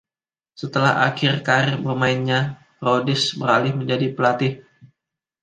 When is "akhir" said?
1.07-1.33